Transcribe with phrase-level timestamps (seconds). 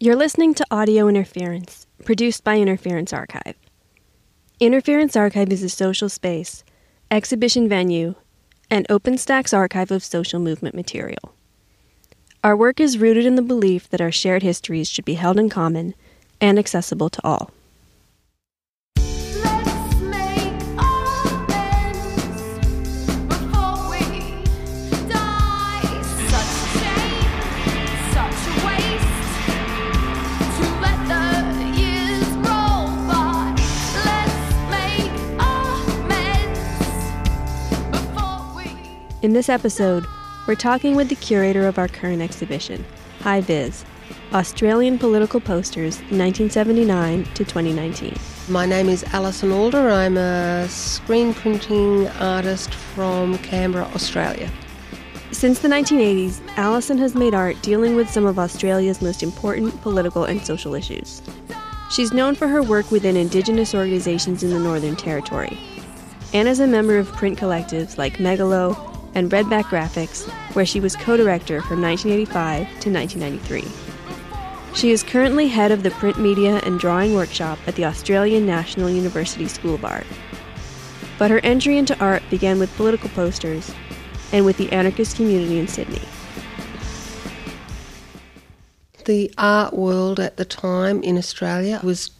[0.00, 3.56] You're listening to Audio Interference, produced by Interference Archive.
[4.60, 6.62] Interference Archive is a social space,
[7.10, 8.14] exhibition venue,
[8.70, 11.34] and open stacks archive of social movement material.
[12.44, 15.48] Our work is rooted in the belief that our shared histories should be held in
[15.48, 15.96] common
[16.40, 17.50] and accessible to all.
[39.20, 40.06] In this episode,
[40.46, 42.84] we're talking with the curator of our current exhibition,
[43.18, 43.84] High Viz
[44.32, 48.16] Australian Political Posters 1979 to 2019.
[48.48, 49.90] My name is Alison Alder.
[49.90, 54.48] I'm a screen printing artist from Canberra, Australia.
[55.32, 60.26] Since the 1980s, Alison has made art dealing with some of Australia's most important political
[60.26, 61.22] and social issues.
[61.90, 65.58] She's known for her work within Indigenous organizations in the Northern Territory,
[66.32, 70.96] and as a member of print collectives like Megalo and Redback Graphics, where she was
[70.96, 73.88] co director from 1985 to 1993.
[74.74, 78.88] She is currently head of the print media and drawing workshop at the Australian National
[78.88, 80.06] University School of Art.
[81.18, 83.72] But her entry into art began with political posters
[84.32, 86.02] and with the anarchist community in Sydney.
[89.04, 92.10] The art world at the time in Australia was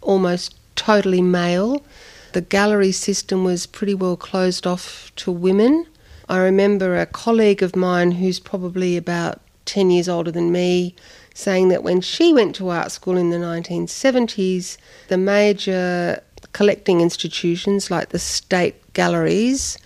[0.00, 1.82] almost totally male.
[2.32, 5.86] The gallery system was pretty well closed off to women.
[6.30, 10.94] I remember a colleague of mine who's probably about 10 years older than me
[11.34, 16.22] saying that when she went to art school in the 1970s, the major
[16.54, 19.76] collecting institutions like the state galleries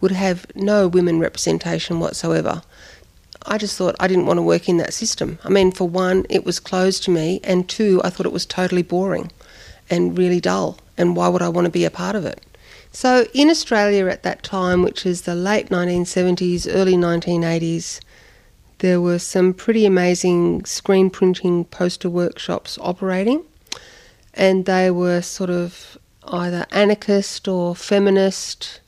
[0.00, 2.62] would have no women representation whatsoever.
[3.46, 5.38] I just thought I didn't want to work in that system.
[5.44, 8.46] I mean, for one, it was closed to me, and two, I thought it was
[8.46, 9.30] totally boring
[9.90, 12.40] and really dull, and why would I want to be a part of it?
[12.92, 18.00] So, in Australia at that time, which is the late 1970s, early 1980s,
[18.78, 23.44] there were some pretty amazing screen printing poster workshops operating,
[24.32, 25.98] and they were sort of
[26.28, 28.80] either anarchist or feminist,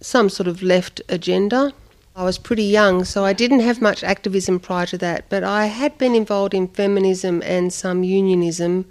[0.00, 1.72] some sort of left agenda.
[2.16, 5.66] I was pretty young, so I didn't have much activism prior to that, but I
[5.66, 8.86] had been involved in feminism and some unionism.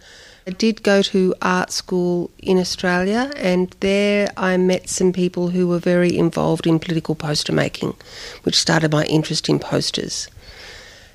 [0.50, 5.68] I did go to art school in Australia, and there I met some people who
[5.68, 7.94] were very involved in political poster making,
[8.42, 10.28] which started my interest in posters.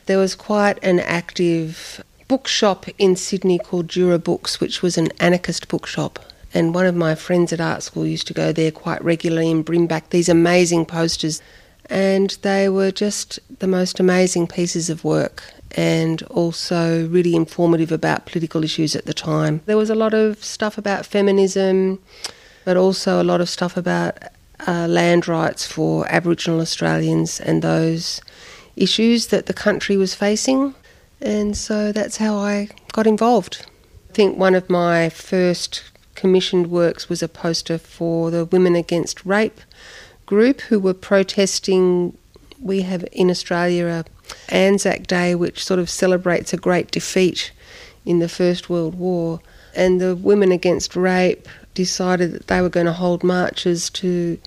[0.06, 5.66] There was quite an active bookshop in Sydney called Jura Books, which was an anarchist
[5.66, 6.20] bookshop.
[6.54, 9.64] And one of my friends at art school used to go there quite regularly and
[9.64, 11.42] bring back these amazing posters.
[11.86, 15.42] And they were just the most amazing pieces of work
[15.76, 19.60] and also really informative about political issues at the time.
[19.66, 22.00] There was a lot of stuff about feminism,
[22.64, 24.18] but also a lot of stuff about
[24.66, 28.20] uh, land rights for Aboriginal Australians and those
[28.76, 30.74] issues that the country was facing.
[31.20, 33.66] And so that's how I got involved.
[34.10, 35.82] I think one of my first
[36.14, 39.60] commissioned works was a poster for the Women Against Rape
[40.26, 42.16] group who were protesting.
[42.60, 44.04] We have in Australia a
[44.48, 47.52] Anzac Day, which sort of celebrates a great defeat
[48.04, 49.40] in the First World War.
[49.74, 54.38] And the Women Against Rape decided that they were going to hold marches to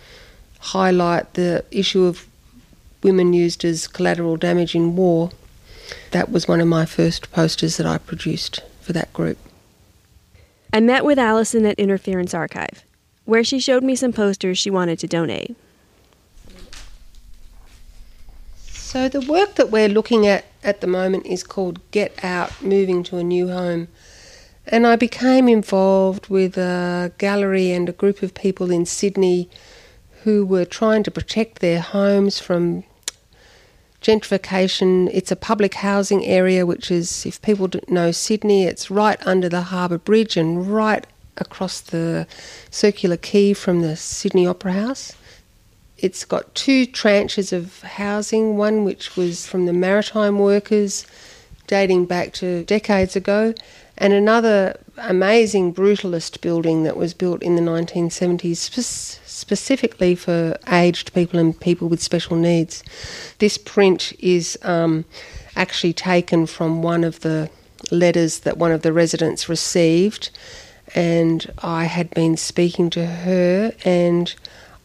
[0.59, 2.27] highlight the issue of
[3.03, 5.31] women used as collateral damage in war.
[6.11, 9.37] That was one of my first posters that I produced for that group.
[10.73, 12.83] I met with Alison at Interference Archive,
[13.25, 15.55] where she showed me some posters she wanted to donate.
[18.87, 23.03] So, the work that we're looking at at the moment is called Get Out Moving
[23.03, 23.89] to a New Home.
[24.65, 29.49] And I became involved with a gallery and a group of people in Sydney
[30.23, 32.85] who were trying to protect their homes from
[34.01, 35.09] gentrification.
[35.11, 39.49] It's a public housing area, which is, if people don't know Sydney, it's right under
[39.49, 41.05] the Harbour Bridge and right
[41.35, 42.25] across the
[42.72, 45.11] circular quay from the Sydney Opera House.
[45.97, 51.08] It's got two tranches of housing, one which was from the maritime workers
[51.66, 53.53] dating back to decades ago,
[53.97, 61.14] and another amazing brutalist building that was built in the 1970s spe- specifically for aged
[61.14, 62.84] people and people with special needs.
[63.40, 65.05] This print is um,
[65.55, 67.50] actually taken from one of the
[67.91, 70.29] letters that one of the residents received,
[70.96, 74.34] and I had been speaking to her, and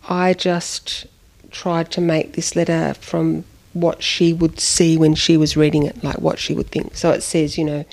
[0.09, 1.07] I just
[1.51, 6.03] tried to make this letter from what she would see when she was reading it,
[6.03, 6.97] like what she would think.
[6.97, 7.85] So it says, you know,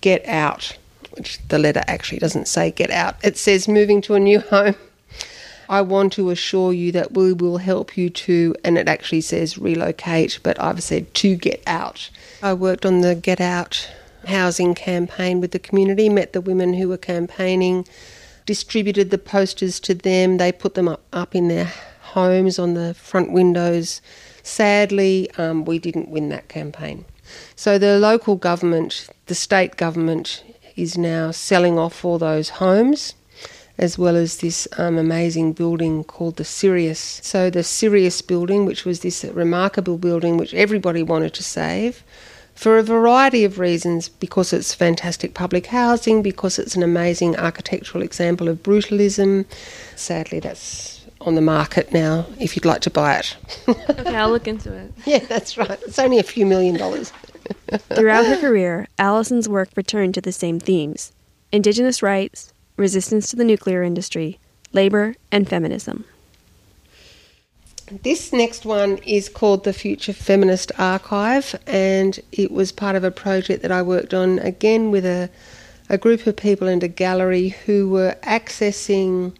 [0.00, 0.76] get out,
[1.12, 3.16] which the letter actually doesn't say get out.
[3.22, 4.76] It says moving to a new home.
[5.68, 9.56] I want to assure you that we will help you to, and it actually says
[9.56, 12.10] relocate, but I've said to get out.
[12.42, 13.88] I worked on the Get Out
[14.26, 17.86] housing campaign with the community, met the women who were campaigning,
[18.46, 20.38] distributed the posters to them.
[20.38, 24.00] They put them up, up in their homes on the front windows.
[24.42, 27.04] Sadly, um, we didn't win that campaign.
[27.56, 30.44] So the local government, the state government,
[30.76, 33.14] is now selling off all those homes
[33.78, 37.20] as well as this um, amazing building called the Sirius.
[37.22, 42.04] So, the Sirius building, which was this remarkable building which everybody wanted to save
[42.54, 48.02] for a variety of reasons because it's fantastic public housing, because it's an amazing architectural
[48.04, 49.46] example of brutalism.
[49.96, 53.36] Sadly, that's on the market now if you'd like to buy it.
[54.02, 54.92] Okay, I'll look into it.
[55.06, 55.78] yeah, that's right.
[55.86, 57.12] It's only a few million dollars.
[57.94, 61.12] Throughout her career, Alison's work returned to the same themes
[61.52, 64.38] Indigenous rights, resistance to the nuclear industry,
[64.72, 66.04] labor, and feminism.
[67.90, 73.10] This next one is called the Future Feminist Archive, and it was part of a
[73.10, 75.28] project that I worked on again with a,
[75.88, 79.34] a group of people and a gallery who were accessing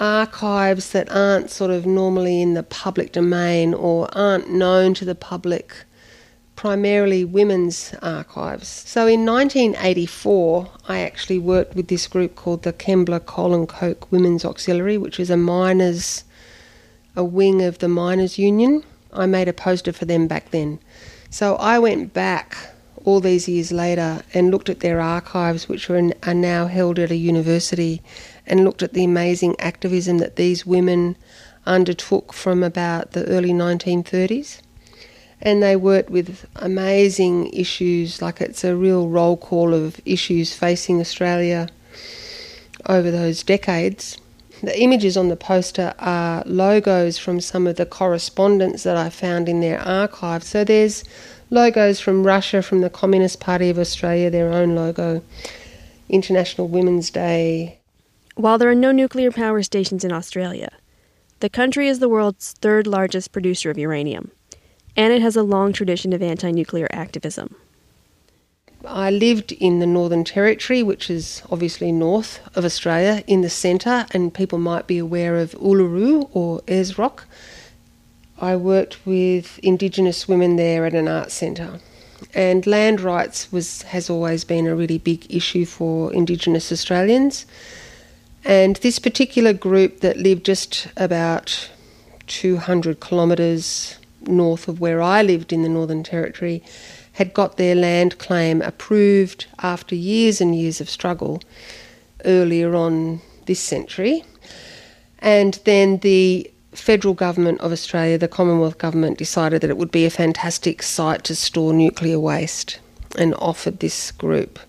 [0.00, 5.14] archives that aren't sort of normally in the public domain or aren't known to the
[5.14, 5.72] public,
[6.56, 8.68] primarily women's archives.
[8.68, 14.10] So in 1984, I actually worked with this group called the Kembla Coal and Coke
[14.10, 16.24] Women's Auxiliary, which is a miners'
[17.18, 18.84] a wing of the miners' union.
[19.12, 20.78] I made a poster for them back then.
[21.30, 22.56] So I went back
[23.04, 26.98] all these years later and looked at their archives, which are, in, are now held
[26.98, 28.02] at a university,
[28.46, 31.16] and looked at the amazing activism that these women
[31.66, 34.60] undertook from about the early 1930s.
[35.40, 41.00] And they worked with amazing issues, like it's a real roll call of issues facing
[41.00, 41.68] Australia
[42.86, 44.18] over those decades.
[44.62, 49.48] The images on the poster are logos from some of the correspondence that I found
[49.48, 50.42] in their archive.
[50.42, 51.04] So there's
[51.50, 55.22] logos from Russia, from the Communist Party of Australia, their own logo,
[56.08, 57.78] International Women's Day.
[58.34, 60.70] While there are no nuclear power stations in Australia,
[61.40, 64.32] the country is the world's third largest producer of uranium,
[64.96, 67.54] and it has a long tradition of anti nuclear activism.
[68.88, 74.06] I lived in the Northern Territory, which is obviously north of Australia, in the centre,
[74.12, 77.26] and people might be aware of Uluru or Ayers Rock.
[78.40, 81.80] I worked with Indigenous women there at an art centre.
[82.32, 87.44] And land rights was has always been a really big issue for Indigenous Australians.
[88.44, 91.68] And this particular group that lived just about
[92.26, 96.62] 200 kilometres north of where I lived in the Northern Territory
[97.18, 101.42] had got their land claim approved after years and years of struggle
[102.24, 104.22] earlier on this century.
[105.18, 110.06] And then the federal government of Australia, the Commonwealth government, decided that it would be
[110.06, 112.78] a fantastic site to store nuclear waste
[113.18, 114.60] and offered this group,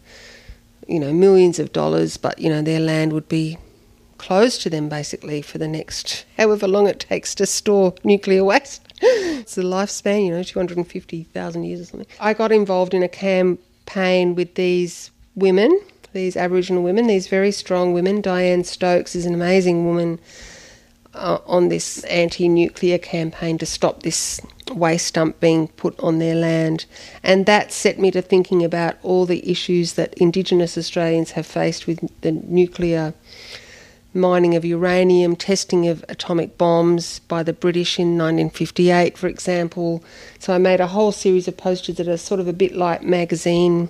[0.87, 3.59] you know, millions of dollars, but, you know, their land would be
[4.17, 8.81] closed to them basically for the next however long it takes to store nuclear waste.
[9.01, 12.07] It's the lifespan, you know, 250,000 years or something.
[12.19, 15.79] I got involved in a campaign with these women,
[16.13, 18.21] these Aboriginal women, these very strong women.
[18.21, 20.19] Diane Stokes is an amazing woman
[21.13, 24.39] uh, on this anti nuclear campaign to stop this
[24.71, 26.85] waste dump being put on their land.
[27.23, 31.87] And that set me to thinking about all the issues that Indigenous Australians have faced
[31.87, 33.13] with the nuclear
[34.19, 40.03] mining of uranium, testing of atomic bombs by the British in 1958, for example.
[40.37, 43.01] So I made a whole series of posters that are sort of a bit like
[43.01, 43.89] magazine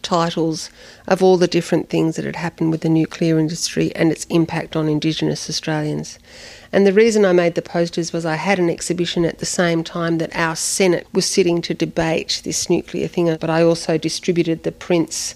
[0.00, 0.70] titles
[1.06, 4.74] of all the different things that had happened with the nuclear industry and its impact
[4.74, 6.18] on Indigenous Australians.
[6.72, 9.84] And the reason I made the posters was I had an exhibition at the same
[9.84, 14.62] time that our Senate was sitting to debate this nuclear thing, but I also distributed
[14.62, 15.34] the prints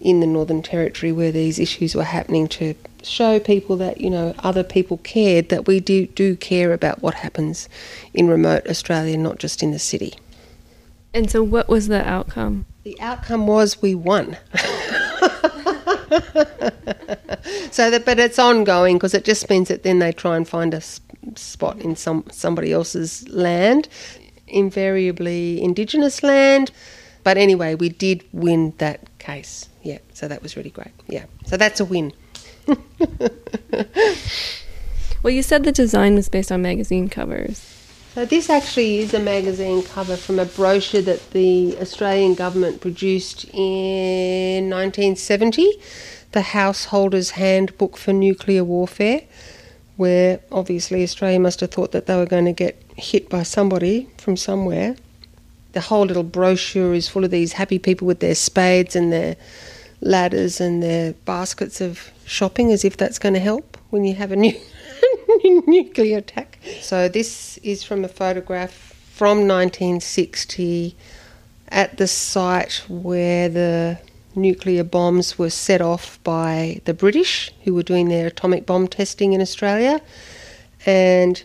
[0.00, 4.34] in the Northern Territory where these issues were happening to show people that you know
[4.40, 7.68] other people cared that we do do care about what happens
[8.14, 10.14] in remote Australia, not just in the city.
[11.14, 12.66] And so, what was the outcome?
[12.84, 14.36] The outcome was we won.
[17.70, 20.74] so that, but it's ongoing because it just means that then they try and find
[20.74, 20.82] a
[21.34, 23.88] spot in some somebody else's land,
[24.46, 26.70] invariably Indigenous land.
[27.24, 29.67] But anyway, we did win that case.
[29.82, 30.92] Yeah, so that was really great.
[31.06, 32.12] Yeah, so that's a win.
[35.22, 37.74] Well, you said the design was based on magazine covers.
[38.14, 43.44] So this actually is a magazine cover from a brochure that the Australian government produced
[43.52, 45.72] in 1970,
[46.32, 49.22] the Householder's Handbook for Nuclear Warfare,
[49.96, 54.08] where obviously Australia must have thought that they were going to get hit by somebody
[54.18, 54.96] from somewhere.
[55.72, 59.36] The whole little brochure is full of these happy people with their spades and their
[60.00, 64.32] ladders and their baskets of shopping, as if that's going to help when you have
[64.32, 64.58] a new
[65.66, 66.58] nuclear attack.
[66.80, 68.72] So this is from a photograph
[69.12, 70.96] from 1960
[71.70, 73.98] at the site where the
[74.34, 79.32] nuclear bombs were set off by the British, who were doing their atomic bomb testing
[79.32, 80.00] in Australia.
[80.86, 81.42] And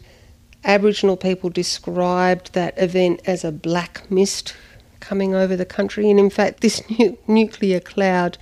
[0.64, 4.56] Aboriginal people described that event as a black mist
[5.00, 6.10] coming over the country.
[6.10, 8.38] And in fact, this nu- nuclear cloud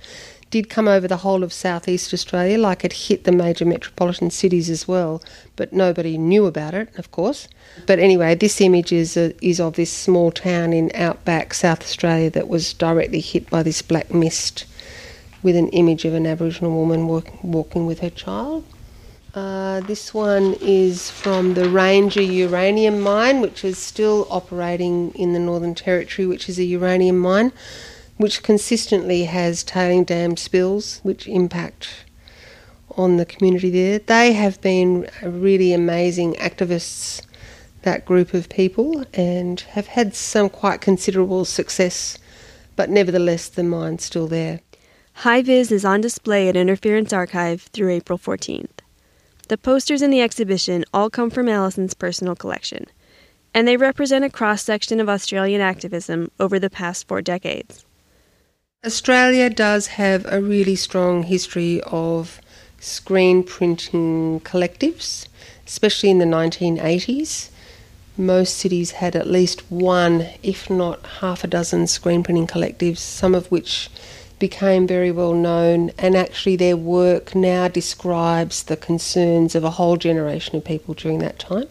[0.50, 4.68] did come over the whole of southeast Australia, like it hit the major metropolitan cities
[4.68, 5.22] as well,
[5.56, 7.48] but nobody knew about it, of course.
[7.86, 12.28] But anyway, this image is, uh, is of this small town in outback South Australia
[12.30, 14.66] that was directly hit by this black mist
[15.42, 18.64] with an image of an Aboriginal woman walk, walking with her child.
[19.34, 25.38] Uh, this one is from the Ranger uranium mine, which is still operating in the
[25.38, 27.52] Northern Territory, which is a uranium mine
[28.22, 32.04] which consistently has tailing dam spills, which impact
[32.96, 33.98] on the community there.
[33.98, 37.22] They have been really amazing activists,
[37.82, 42.18] that group of people, and have had some quite considerable success,
[42.76, 44.60] but nevertheless, the mine's still there.
[45.14, 48.71] High Vis is on display at Interference Archive through April 14th.
[49.52, 52.86] The posters in the exhibition all come from Alison's personal collection,
[53.52, 57.84] and they represent a cross section of Australian activism over the past four decades.
[58.82, 62.40] Australia does have a really strong history of
[62.80, 65.28] screen printing collectives,
[65.66, 67.50] especially in the 1980s.
[68.16, 73.34] Most cities had at least one, if not half a dozen, screen printing collectives, some
[73.34, 73.90] of which
[74.42, 79.96] became very well known, and actually their work now describes the concerns of a whole
[79.96, 81.68] generation of people during that time.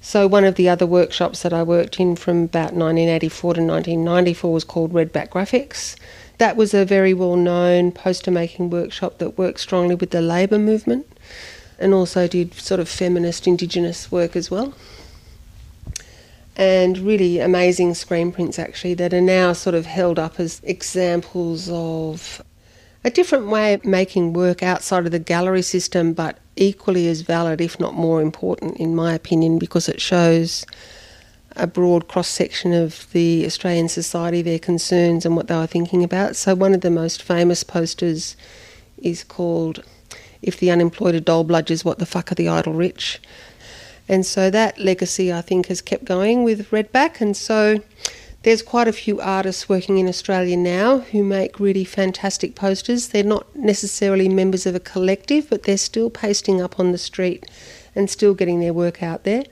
[0.00, 4.52] So, one of the other workshops that I worked in from about 1984 to 1994
[4.52, 5.94] was called Redback Graphics.
[6.38, 10.58] That was a very well known poster making workshop that worked strongly with the labour
[10.58, 11.06] movement
[11.78, 14.74] and also did sort of feminist indigenous work as well.
[16.56, 21.68] And really amazing screen prints actually that are now sort of held up as examples
[21.70, 22.42] of
[23.04, 27.60] a different way of making work outside of the gallery system, but equally as valid,
[27.60, 30.64] if not more important, in my opinion, because it shows
[31.56, 36.04] a broad cross section of the Australian society, their concerns, and what they were thinking
[36.04, 36.36] about.
[36.36, 38.36] So, one of the most famous posters
[38.98, 39.82] is called
[40.40, 43.20] If the Unemployed Are Dole Bludgers, What the Fuck Are the Idle Rich?
[44.08, 47.20] And so that legacy, I think, has kept going with Redback.
[47.20, 47.80] And so
[48.42, 53.08] there's quite a few artists working in Australia now who make really fantastic posters.
[53.08, 57.46] They're not necessarily members of a collective, but they're still pasting up on the street
[57.94, 59.44] and still getting their work out there.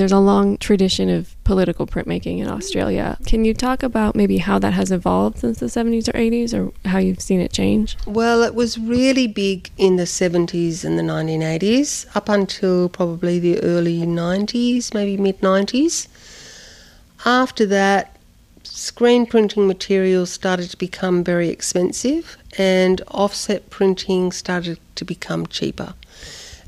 [0.00, 3.18] There's a long tradition of political printmaking in Australia.
[3.26, 6.72] Can you talk about maybe how that has evolved since the 70s or 80s or
[6.88, 7.98] how you've seen it change?
[8.06, 13.62] Well, it was really big in the 70s and the 1980s, up until probably the
[13.62, 16.08] early 90s, maybe mid 90s.
[17.26, 18.16] After that,
[18.64, 25.92] screen printing materials started to become very expensive, and offset printing started to become cheaper.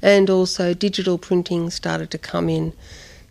[0.03, 2.75] And also, digital printing started to come in.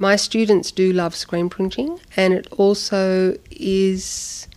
[0.01, 4.47] My students do love screen printing, and it also is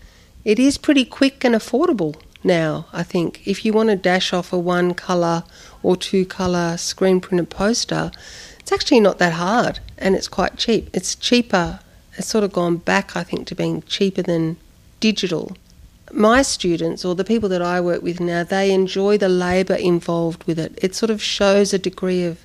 [0.43, 2.87] it is pretty quick and affordable now.
[2.95, 5.45] I think if you want to dash off a one color
[5.83, 8.11] or two color screen printed poster,
[8.59, 10.89] it's actually not that hard, and it's quite cheap.
[10.95, 11.81] It's cheaper.
[12.17, 14.57] It's sort of gone back, I think, to being cheaper than
[14.99, 15.59] digital.
[16.11, 20.45] My students, or the people that I work with now, they enjoy the labour involved
[20.45, 20.79] with it.
[20.81, 22.44] It sort of shows a degree of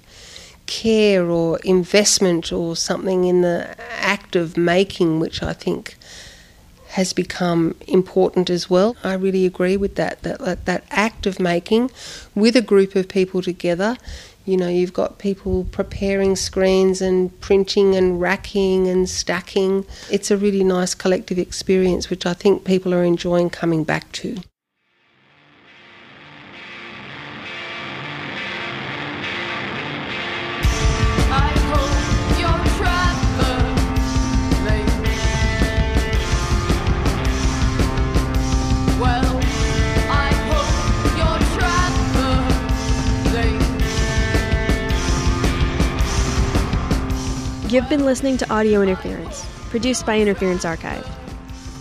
[0.69, 5.97] care or investment or something in the act of making, which I think
[6.89, 8.95] has become important as well.
[9.03, 10.39] I really agree with that, that.
[10.39, 11.89] That that act of making
[12.35, 13.97] with a group of people together.
[14.45, 19.85] You know, you've got people preparing screens and printing and racking and stacking.
[20.11, 24.37] It's a really nice collective experience, which I think people are enjoying coming back to.
[47.69, 51.07] You've been listening to Audio Interference, produced by Interference Archive.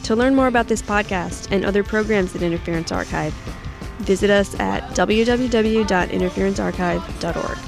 [0.02, 3.32] To learn more about this podcast and other programs at Interference Archive,
[4.00, 7.67] visit us at www.interferencearchive.org.